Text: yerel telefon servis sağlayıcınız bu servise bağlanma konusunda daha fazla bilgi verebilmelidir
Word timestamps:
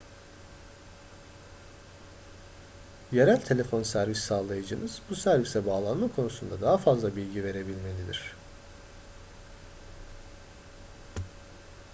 yerel 3.11 3.41
telefon 3.41 3.83
servis 3.83 4.17
sağlayıcınız 4.19 5.01
bu 5.09 5.15
servise 5.15 5.65
bağlanma 5.65 6.15
konusunda 6.15 6.61
daha 6.61 6.77
fazla 6.77 7.15
bilgi 7.15 7.43
verebilmelidir 7.43 8.35